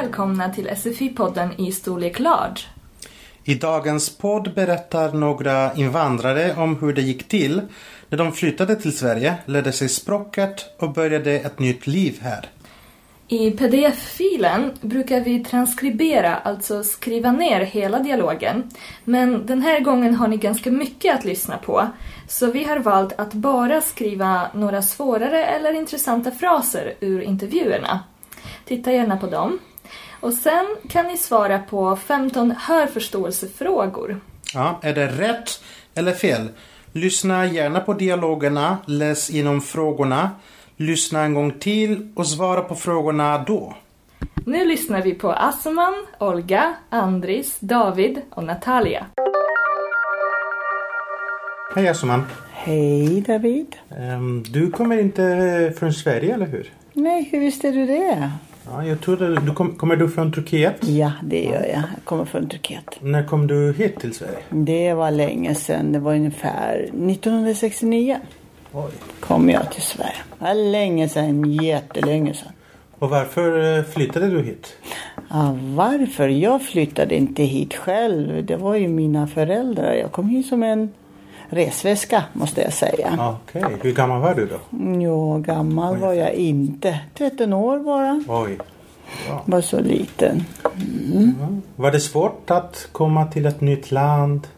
[0.00, 2.60] välkomna till SFI-podden i storlek large.
[3.44, 7.62] I dagens podd berättar några invandrare om hur det gick till
[8.08, 12.48] när de flyttade till Sverige, lärde sig språket och började ett nytt liv här.
[13.28, 18.70] I pdf-filen brukar vi transkribera, alltså skriva ner hela dialogen.
[19.04, 21.88] Men den här gången har ni ganska mycket att lyssna på.
[22.28, 28.00] Så vi har valt att bara skriva några svårare eller intressanta fraser ur intervjuerna.
[28.64, 29.58] Titta gärna på dem.
[30.20, 34.20] Och sen kan ni svara på 15 hörförståelsefrågor.
[34.54, 35.62] Ja, är det rätt
[35.94, 36.48] eller fel?
[36.92, 40.30] Lyssna gärna på dialogerna, läs igenom frågorna,
[40.76, 43.74] lyssna en gång till och svara på frågorna då.
[44.46, 49.06] Nu lyssnar vi på Asman, Olga, Andris, David och Natalia.
[51.76, 52.26] Hej Asuman.
[52.52, 53.76] Hej David.
[53.98, 56.72] Ehm, Du kommer inte från Sverige, eller hur?
[56.92, 58.30] Nej, hur visste du det?
[58.72, 60.88] Ja, jag trodde du kom, kommer du från Turkiet?
[60.88, 61.68] Ja, det gör jag.
[61.72, 62.84] Jag kommer från Turkiet.
[63.00, 64.38] När kom du hit till Sverige?
[64.50, 65.92] Det var länge sedan.
[65.92, 68.16] Det var ungefär 1969
[68.72, 68.90] Oj.
[69.20, 70.14] kom jag till Sverige.
[70.38, 72.52] Det var länge sedan, jättelänge sedan.
[72.98, 74.76] Och varför eh, flyttade du hit?
[75.30, 76.28] Ja, varför?
[76.28, 78.44] Jag flyttade inte hit själv.
[78.46, 79.92] Det var ju mina föräldrar.
[79.94, 80.90] Jag kom hit som en
[81.50, 83.36] resväska, måste jag säga.
[83.42, 84.58] Okej, hur gammal var du då?
[85.02, 87.00] Jo, gammal var jag inte.
[87.14, 88.24] 13 år bara.
[88.28, 88.58] Oj.
[89.44, 90.44] Var så liten.
[91.76, 94.48] Var det svårt att komma till ett nytt land?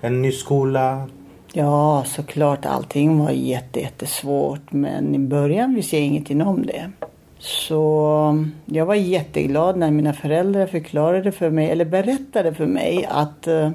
[0.00, 1.08] En ny skola?
[1.52, 2.66] Ja, såklart.
[2.66, 4.72] Allting var jätte, jättesvårt.
[4.72, 6.90] Men i början visste jag ingenting om det.
[7.38, 13.46] Så jag var jätteglad när mina föräldrar förklarade för mig, eller berättade för mig att
[13.46, 13.70] eh,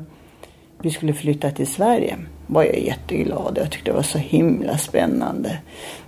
[0.84, 2.18] vi skulle flytta till Sverige.
[2.48, 3.58] Var jag jätteglad.
[3.62, 5.58] Jag tyckte det var så himla spännande.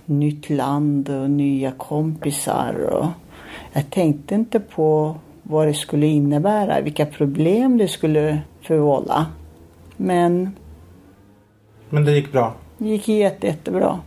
[0.04, 2.74] Nytt land och nya kompisar.
[2.74, 3.06] Och
[3.72, 9.26] jag tänkte inte på vad det skulle innebära, vilka problem det skulle förvålla.
[9.96, 10.50] Men
[11.90, 12.54] Men det gick bra.
[12.78, 14.00] det gick jätte, jättebra.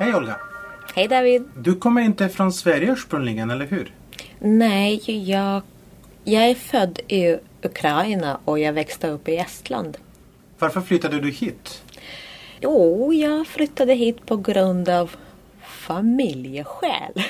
[0.00, 0.36] Hej Olga.
[0.94, 1.44] Hej David.
[1.56, 3.92] Du kommer inte från Sverige ursprungligen, eller hur?
[4.38, 5.62] Nej, jag,
[6.24, 9.96] jag är född i Ukraina och jag växte upp i Estland.
[10.58, 11.82] Varför flyttade du hit?
[12.60, 15.16] Jo, jag flyttade hit på grund av
[15.62, 17.22] familjeskäl.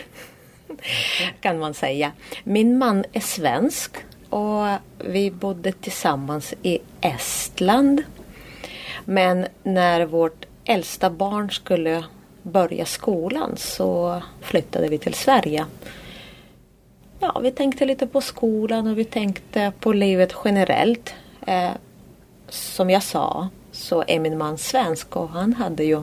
[1.40, 2.12] kan man säga.
[2.44, 3.96] Min man är svensk
[4.28, 4.66] och
[4.98, 8.02] vi bodde tillsammans i Estland.
[9.04, 12.04] Men när vårt äldsta barn skulle
[12.42, 15.66] börja skolan så flyttade vi till Sverige.
[17.20, 21.14] Ja, vi tänkte lite på skolan och vi tänkte på livet generellt.
[21.46, 21.70] Eh,
[22.48, 26.02] som jag sa så är min man svensk och han hade ju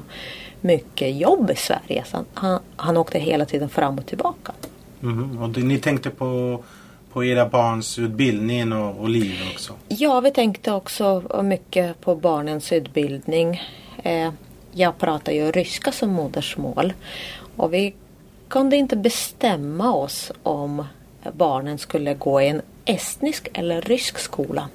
[0.61, 2.03] mycket jobb i Sverige.
[2.05, 4.51] Så han, han, han åkte hela tiden fram och tillbaka.
[4.99, 6.63] Mhm, Och det, ni tänkte på,
[7.13, 9.73] på era barns utbildning och, och liv också?
[9.87, 13.61] Ja, vi tänkte också mycket på barnens utbildning.
[14.03, 14.31] Eh,
[14.71, 16.93] jag pratar ju ryska som modersmål
[17.55, 17.93] och vi
[18.47, 20.85] kunde inte bestämma oss om
[21.33, 24.69] barnen skulle gå i en estnisk eller rysk skola.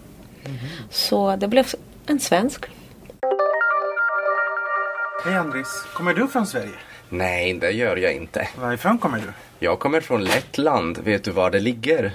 [0.91, 1.67] Så det blev
[2.07, 2.65] en svensk.
[5.25, 5.85] Hej Andris.
[5.95, 6.71] Kommer du från Sverige?
[7.09, 8.49] Nej, det gör jag inte.
[8.59, 9.33] Varifrån kommer du?
[9.59, 10.99] Jag kommer från Lettland.
[10.99, 12.13] Vet du var det ligger?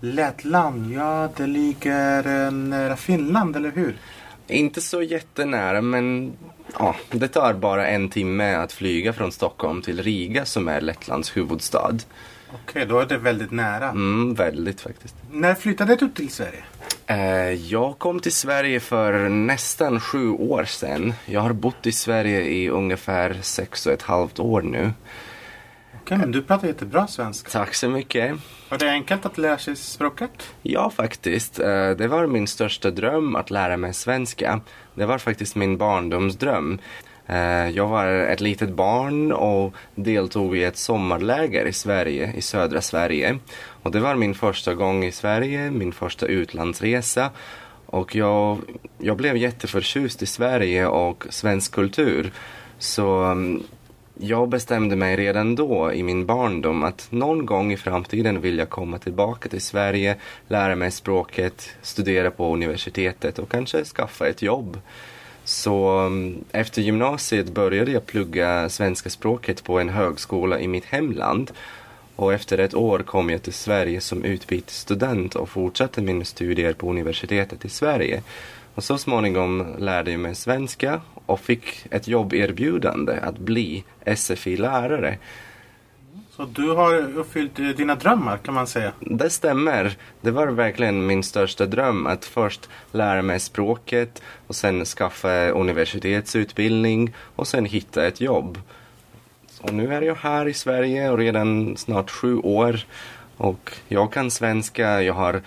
[0.00, 3.96] Lettland, ja det ligger eh, nära Finland, eller hur?
[4.46, 6.32] Inte så jättenära, men
[6.78, 11.36] ja, det tar bara en timme att flyga från Stockholm till Riga som är Lettlands
[11.36, 11.98] huvudstad.
[12.54, 13.88] Okej, då är det väldigt nära.
[13.88, 15.14] Mm, väldigt faktiskt.
[15.30, 16.62] När flyttade du till Sverige?
[17.06, 21.12] Eh, jag kom till Sverige för nästan sju år sedan.
[21.26, 24.92] Jag har bott i Sverige i ungefär sex och ett halvt år nu.
[26.02, 27.50] Okej, men du pratar jättebra svenska.
[27.50, 28.36] Tack så mycket.
[28.68, 30.30] Var det enkelt att lära sig språket?
[30.62, 31.58] Ja, faktiskt.
[31.60, 34.60] Eh, Det var min största dröm att lära mig svenska.
[34.94, 36.78] Det var faktiskt min barndomsdröm.
[37.30, 42.80] Eh, jag var ett litet barn och deltog i ett sommarläger i Sverige, i södra
[42.80, 43.38] Sverige.
[43.82, 47.30] Och det var min första gång i Sverige, min första utlandsresa.
[47.86, 48.58] Och jag,
[48.98, 52.32] jag blev jätteförtjust i Sverige och svensk kultur.
[52.78, 53.62] Så mm,
[54.18, 58.70] jag bestämde mig redan då i min barndom att någon gång i framtiden vill jag
[58.70, 60.16] komma tillbaka till Sverige,
[60.48, 64.78] lära mig språket, studera på universitetet och kanske skaffa ett jobb.
[65.50, 71.50] Så mm, efter gymnasiet började jag plugga svenska språket på en högskola i mitt hemland.
[72.16, 76.90] Och efter ett år kom jag till Sverige som utbytesstudent och fortsatte mina studier på
[76.90, 78.22] universitetet i Sverige.
[78.74, 83.84] Och så småningom lärde jag mig svenska och fick ett jobberbjudande att bli
[84.16, 85.18] SFI-lärare.
[86.40, 88.92] Så du har uppfyllt eh, dina drömmar kan man säga.
[89.00, 89.96] Det stämmer.
[90.20, 97.14] Det var verkligen min största dröm att först lära mig språket och sen skaffa universitetsutbildning
[97.36, 98.58] och sen hitta ett jobb.
[99.60, 102.80] Och nu är jag här i Sverige och redan snart sju år
[103.36, 105.42] och jag kan svenska, jag har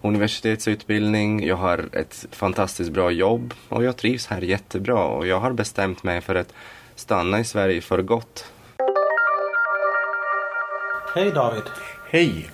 [0.00, 5.52] universitetsutbildning, jag har ett fantastiskt bra jobb och jag trivs här jättebra och jag har
[5.52, 6.52] bestämt mig för att
[6.94, 8.52] stanna i Sverige för gott.
[11.14, 11.62] Hej David.
[12.10, 12.46] Hej!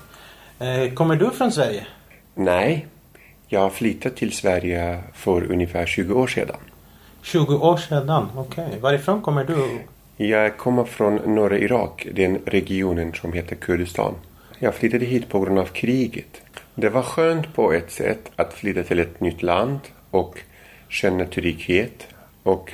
[0.58, 1.86] Eh, kommer du från Sverige?
[2.34, 2.86] Nej,
[3.48, 6.56] jag flyttade till Sverige för ungefär 20 år sedan.
[7.22, 8.78] 20 år sedan, okej.
[8.80, 9.78] Varifrån kommer du?
[10.16, 14.14] Jag kommer från norra Irak, den regionen som heter Kurdistan.
[14.58, 16.42] Jag flyttade hit på grund av kriget.
[16.74, 19.80] Det var skönt på ett sätt att flytta till ett nytt land
[20.10, 20.38] och
[20.88, 22.06] känna trygghet
[22.42, 22.72] och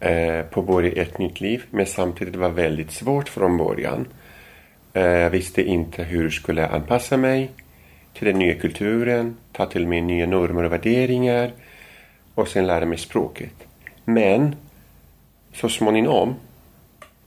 [0.00, 1.62] eh, påbörja ett nytt liv.
[1.70, 4.06] Men samtidigt var det väldigt svårt från början.
[4.96, 7.50] Eh, jag visste inte hur jag skulle anpassa mig
[8.12, 11.52] till den nya kulturen, ta till mig nya normer och värderingar
[12.34, 13.54] och sen lära mig språket.
[14.04, 14.56] Men
[15.52, 16.34] så småningom,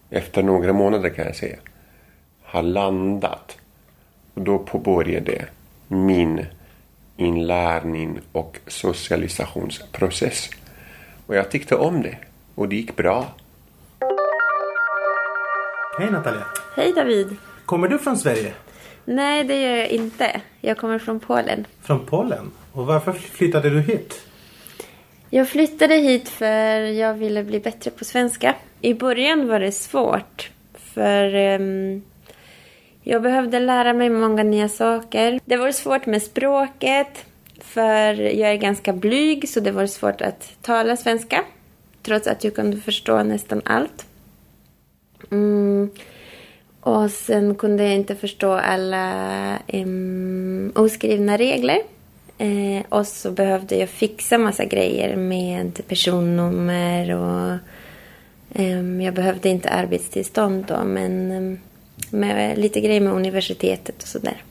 [0.09, 1.57] efter några månader kan jag säga,
[2.43, 3.57] har landat.
[4.33, 5.45] Och då påbörjade
[5.87, 6.45] min
[7.17, 10.49] inlärning och socialisationsprocess.
[11.25, 12.17] Och jag tyckte om det
[12.55, 13.25] och det gick bra.
[15.99, 16.45] Hej Natalia.
[16.75, 17.37] Hej David!
[17.67, 18.53] Kommer du från Sverige?
[19.05, 20.41] Nej, det gör jag inte.
[20.61, 21.65] Jag kommer från Polen.
[21.81, 22.51] Från Polen?
[22.71, 24.27] Och varför flyttade du hit?
[25.29, 28.55] Jag flyttade hit för jag ville bli bättre på svenska.
[28.81, 30.51] I början var det svårt.
[30.73, 32.03] För ehm,
[33.03, 35.39] jag behövde lära mig många nya saker.
[35.45, 37.25] Det var svårt med språket.
[37.59, 41.43] För jag är ganska blyg så det var svårt att tala svenska.
[42.03, 44.05] Trots att jag kunde förstå nästan allt.
[45.31, 45.89] Mm.
[46.87, 51.81] Och sen kunde jag inte förstå alla um, oskrivna regler.
[52.37, 57.57] Eh, och så behövde jag fixa massa grejer med personnummer och
[58.61, 61.59] um, jag behövde inte arbetstillstånd då men um,
[62.09, 64.43] med lite grejer med universitetet och sådär.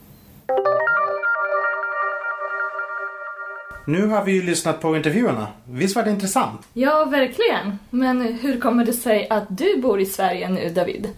[3.86, 5.46] Nu har vi ju lyssnat på intervjuerna.
[5.64, 6.60] Visst var det intressant?
[6.72, 7.78] Ja, verkligen.
[7.90, 11.08] Men hur kommer det sig att du bor i Sverige nu, David?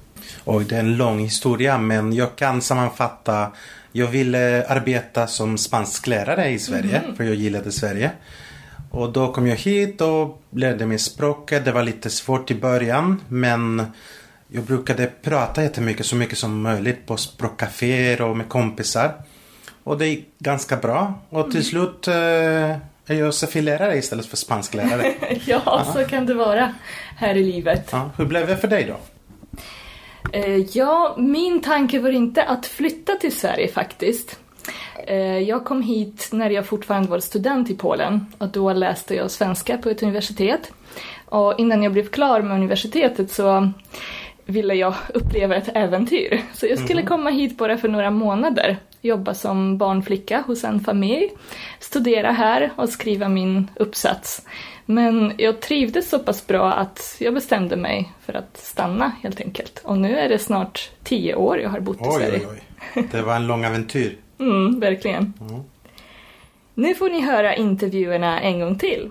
[0.45, 3.53] Oj, det är en lång historia men jag kan sammanfatta.
[3.93, 8.11] Jag ville arbeta som spansklärare i Sverige för jag gillade Sverige.
[8.91, 11.65] Och då kom jag hit och lärde mig språket.
[11.65, 13.87] Det var lite svårt i början men
[14.49, 19.13] jag brukade prata jättemycket, så mycket som möjligt på språkcaféer och med kompisar.
[19.85, 21.15] Och det gick ganska bra.
[21.29, 25.15] Och till slut eh, är jag sfi-lärare istället för spansklärare.
[25.45, 26.75] ja, så kan det vara
[27.17, 27.89] här i livet.
[27.93, 28.97] ja, hur blev det för dig då?
[30.33, 34.39] Eh, ja, min tanke var inte att flytta till Sverige faktiskt.
[35.07, 39.31] Eh, jag kom hit när jag fortfarande var student i Polen och då läste jag
[39.31, 40.73] svenska på ett universitet.
[41.25, 43.71] Och innan jag blev klar med universitetet så
[44.45, 46.43] ville jag uppleva ett äventyr.
[46.55, 51.29] Så jag skulle komma hit bara för några månader, jobba som barnflicka hos en familj,
[51.81, 54.43] studera här och skriva min uppsats.
[54.87, 59.81] Men jag trivdes så pass bra att jag bestämde mig för att stanna helt enkelt.
[59.85, 62.41] Och nu är det snart tio år jag har bott i Oj, Sverige.
[62.51, 62.61] oj,
[62.97, 63.09] oj.
[63.13, 64.17] Det var en lång äventyr.
[64.41, 65.33] Mm, verkligen.
[66.75, 69.09] Nu får ni höra intervjuerna en gång till.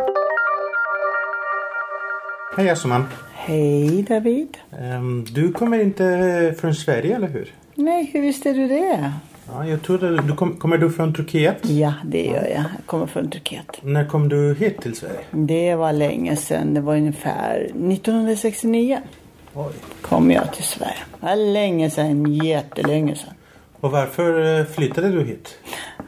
[2.58, 3.06] Hej Asuman.
[3.34, 4.58] Hej David.
[4.82, 7.54] Ehm, Du kommer inte från Sverige, eller hur?
[7.76, 9.12] Nej, hur visste du det?
[9.54, 11.70] Ja, jag trodde du kom, kommer du från Turkiet?
[11.70, 12.52] Ja, det gör jag.
[12.52, 13.66] Jag kommer från Turkiet.
[13.82, 15.20] När kom du hit till Sverige?
[15.32, 16.74] Det var länge sedan.
[16.74, 19.00] Det var ungefär 1969
[19.54, 19.74] Oj.
[20.02, 20.98] kom jag till Sverige.
[21.20, 23.34] Det var länge sedan, jättelänge sedan.
[23.80, 25.58] Och varför eh, flyttade du hit?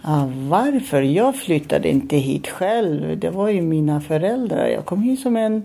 [0.03, 1.01] Ja, varför?
[1.01, 3.19] Jag flyttade inte hit själv.
[3.19, 4.67] Det var ju mina föräldrar.
[4.67, 5.63] Jag kom hit som en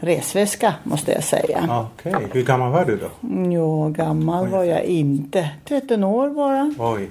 [0.00, 1.86] resväska måste jag säga.
[1.96, 3.08] Okej, hur gammal var du då?
[3.50, 5.50] Jo, gammal var jag inte.
[5.64, 6.74] 13 år bara.
[6.78, 7.08] Oj.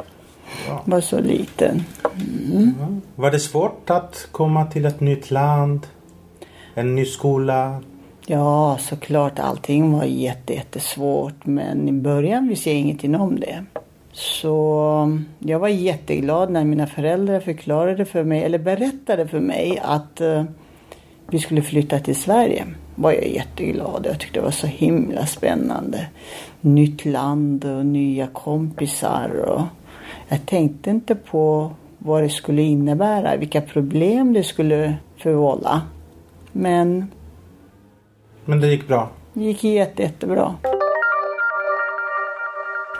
[0.85, 1.83] Var så liten.
[3.15, 5.87] Var det svårt att komma till ett nytt land?
[6.73, 7.81] En ny skola?
[8.25, 11.45] Ja, såklart allting var jätte, jättesvårt.
[11.45, 13.65] Men i början visste jag ingenting om det.
[14.11, 20.21] Så jag var jätteglad när mina föräldrar förklarade för mig, eller berättade för mig att
[20.21, 20.43] eh,
[21.27, 22.65] vi skulle flytta till Sverige.
[22.95, 24.05] Var jag jätteglad.
[24.09, 26.07] Jag tyckte det var så himla spännande.
[26.61, 29.29] Nytt land och nya kompisar.
[29.29, 29.61] Och
[30.27, 35.81] jag tänkte inte på vad det skulle innebära, vilka problem det skulle förvålla.
[36.51, 37.07] Men
[38.45, 39.09] Men det gick bra.
[39.33, 40.55] det gick jätte, jättebra.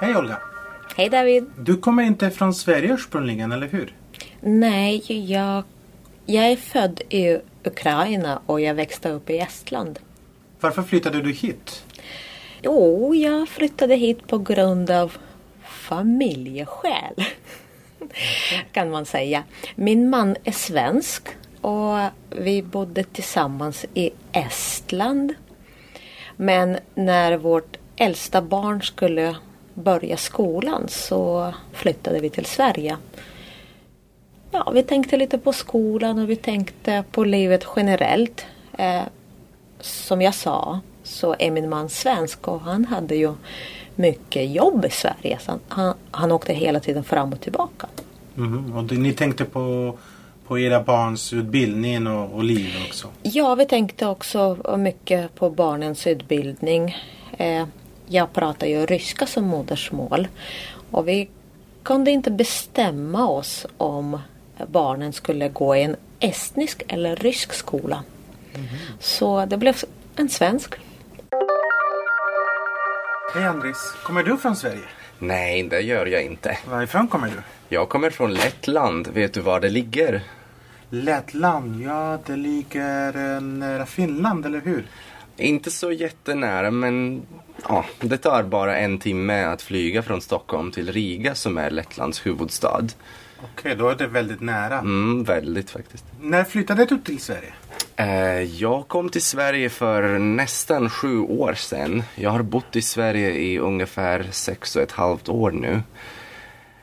[0.02, 0.38] Hej Olga!
[0.98, 1.46] Hej David!
[1.60, 3.94] Du kommer inte från Sverige ursprungligen, eller hur?
[4.42, 5.64] Nej, jag,
[6.26, 10.00] jag är född i Ukraina och jag växte upp i Estland.
[10.60, 11.84] Varför flyttade du hit?
[12.62, 15.18] Jo, jag flyttade hit på grund av
[15.64, 17.26] familjeskäl.
[18.72, 19.44] kan man säga.
[19.76, 21.28] Min man är svensk
[21.62, 21.98] och
[22.30, 25.34] vi bodde tillsammans i Estland.
[26.36, 29.36] Men när vårt äldsta barn skulle
[29.74, 32.98] börja skolan så flyttade vi till Sverige.
[34.56, 38.46] Ja, vi tänkte lite på skolan och vi tänkte på livet generellt.
[38.78, 39.02] Eh,
[39.80, 43.34] som jag sa så är min man svensk och han hade ju
[43.96, 45.40] mycket jobb i Sverige.
[45.42, 47.88] Så han, han, han åkte hela tiden fram och tillbaka.
[48.36, 49.98] Mhm, Och ni tänkte på,
[50.48, 53.08] på era barns utbildning och, och liv också?
[53.24, 56.98] Ja, vi tänkte också mycket på barnens utbildning.
[57.38, 57.66] Eh,
[58.08, 60.28] jag pratar ju ryska som modersmål
[60.92, 61.30] och vi
[61.84, 64.20] kunde inte bestämma oss om
[64.68, 68.04] barnen skulle gå i en estnisk eller rysk skola.
[69.00, 69.76] Så det blev
[70.16, 70.76] en svensk.
[73.34, 73.94] Hej Andris!
[74.04, 74.84] Kommer du från Sverige?
[75.20, 76.58] Nej, det gör jag inte.
[76.70, 77.34] Varifrån kommer du?
[77.70, 79.08] Jag kommer från Lettland.
[79.08, 80.22] Vet du var det ligger?
[80.90, 84.86] Lettland, ja det ligger eh, nära Finland, eller hur?
[85.38, 87.22] Inte så jättenära, men
[87.70, 92.26] ja, det tar bara en timme att flyga från Stockholm till Riga som är Lettlands
[92.26, 92.88] huvudstad.
[93.44, 94.80] Okej, då är det väldigt nära.
[94.80, 96.06] Mm, väldigt faktiskt.
[96.22, 97.54] När flyttade du till Sverige?
[97.96, 102.04] Eh, Jag kom till Sverige för nästan sju år sedan.
[102.16, 105.82] Jag har bott i Sverige i ungefär sex och ett halvt år nu.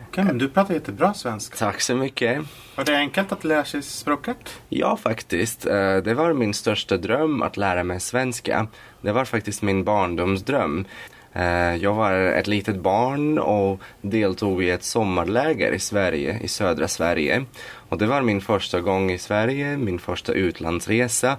[0.08, 1.56] Okej, men du pratar jättebra svenska.
[1.56, 2.42] Tack så mycket.
[2.76, 4.36] Var det enkelt att lära sig språket?
[4.68, 5.66] Ja, faktiskt.
[5.66, 8.66] Eh, Det var min största dröm att lära mig svenska.
[9.00, 10.84] Det var faktiskt min barndomsdröm.
[11.32, 16.88] Eh, jag var ett litet barn och deltog i ett sommarläger i Sverige, i södra
[16.88, 17.44] Sverige.
[17.88, 21.36] Och det var min första gång i Sverige, min första utlandsresa.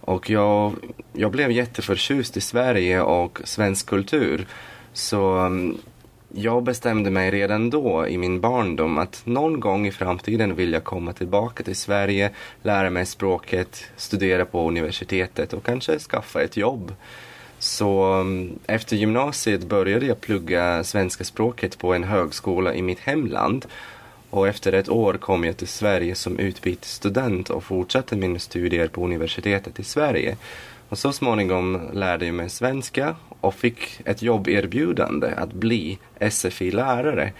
[0.00, 0.74] Och jag,
[1.12, 4.46] jag blev jätteförtjust i Sverige och svensk kultur.
[4.92, 5.78] Så mm,
[6.34, 10.84] jag bestämde mig redan då i min barndom att någon gång i framtiden vill jag
[10.84, 12.30] komma tillbaka till Sverige,
[12.62, 16.92] lära mig språket, studera på universitetet och kanske skaffa ett jobb.
[17.60, 23.66] Så mm, efter gymnasiet började jag plugga svenska språket på en högskola i mitt hemland.
[24.30, 29.04] Och efter ett år kom jag till Sverige som utbytesstudent och fortsatte mina studier på
[29.04, 30.36] universitetet i Sverige.
[30.88, 35.98] Och så småningom lärde jag mig svenska och fick ett jobberbjudande att bli
[36.30, 37.32] SFI-lärare.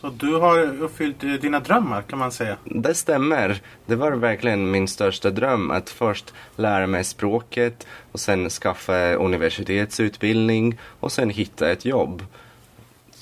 [0.00, 2.56] Så du har uppfyllt eh, dina drömmar kan man säga.
[2.64, 3.60] Det stämmer.
[3.86, 10.78] Det var verkligen min största dröm att först lära mig språket och sen skaffa universitetsutbildning
[11.00, 12.24] och sen hitta ett jobb.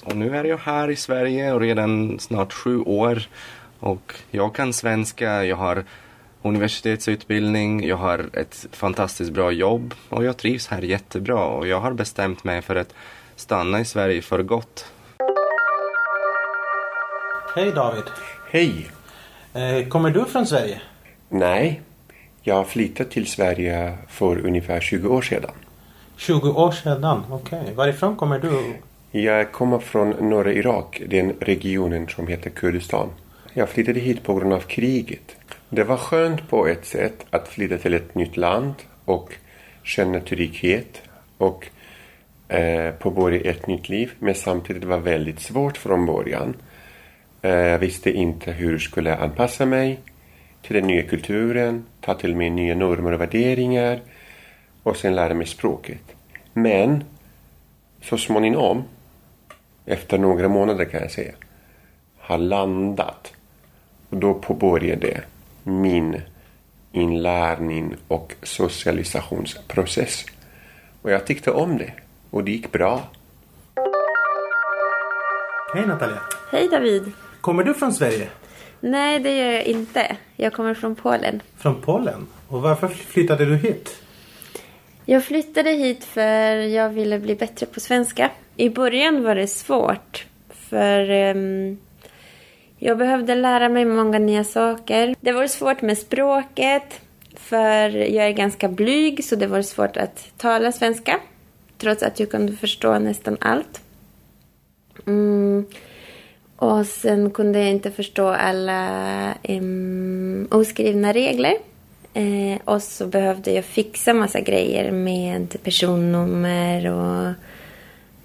[0.03, 3.23] Och nu är jag här i Sverige och redan snart sju år
[3.81, 5.85] och jag kan svenska, jag har
[6.43, 11.93] universitetsutbildning, jag har ett fantastiskt bra jobb och jag trivs här jättebra och jag har
[11.93, 12.95] bestämt mig för att
[13.37, 14.87] stanna i Sverige för gott.
[17.59, 18.05] Hej David!
[18.51, 18.91] Hej!
[19.55, 20.81] Eh, kommer du från Sverige?
[21.29, 21.81] Nej,
[22.43, 25.51] jag flyttade till Sverige för ungefär 20 år sedan.
[26.17, 27.73] 20 år sedan, okej.
[27.75, 28.75] Varifrån kommer du?
[29.21, 33.09] Jag kommer från norra Irak, den regionen som heter Kurdistan.
[33.55, 35.37] Jag flyttade hit på grund av kriget.
[35.69, 38.75] Det var skönt på ett sätt att flytta till ett nytt land
[39.05, 39.35] och
[39.83, 41.03] känna trygghet
[41.39, 41.67] och
[42.49, 44.13] eh, påbörja ett nytt liv.
[44.19, 46.55] Men samtidigt var det väldigt svårt från början.
[47.43, 50.01] Eh, jag visste inte hur jag skulle anpassa mig
[50.63, 54.01] till den nya kulturen, ta till mig nya normer och värderingar
[54.83, 56.03] och sen lära mig språket.
[56.53, 57.05] Men
[58.03, 58.85] så småningom,
[59.87, 61.33] efter några månader kan jag säga,
[62.19, 63.33] har landat.
[64.11, 65.21] Och då påbörjade
[65.63, 66.23] min
[66.93, 70.25] inlärning och socialisationsprocess.
[71.03, 71.93] Och jag tyckte om det
[72.31, 73.03] och det gick bra.
[75.75, 76.21] Hej Natalia!
[76.53, 77.13] Hej David!
[77.49, 78.29] Kommer du från Sverige?
[78.81, 80.17] Nej, det gör jag inte.
[80.37, 81.43] Jag kommer från Polen.
[81.57, 82.27] Från Polen?
[82.49, 84.03] Och varför flyttade du hit?
[85.05, 88.31] Jag flyttade hit för jag ville bli bättre på svenska.
[88.57, 90.27] I början var det svårt.
[90.51, 91.79] För ehm,
[92.79, 95.15] jag behövde lära mig många nya saker.
[95.21, 97.01] Det var svårt med språket.
[97.37, 101.21] För jag är ganska blyg så det var svårt att tala svenska.
[101.79, 103.81] Trots att jag kunde förstå nästan allt.
[105.07, 105.67] Mm.
[106.59, 111.55] Och sen kunde jag inte förstå alla um, oskrivna regler.
[112.15, 117.35] Eh, och så behövde jag fixa massa grejer med personnummer och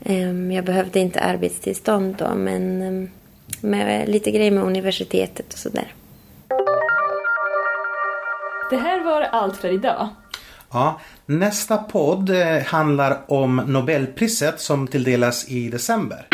[0.05, 3.09] Ehm, Jag behövde inte arbetstillstånd då, men ehm,
[3.61, 5.93] med lite grejer med universitetet och sådär.
[8.69, 10.09] Det här var allt för idag.
[10.71, 16.27] Ja, nästa podd eh, handlar om Nobelpriset som tilldelas i december.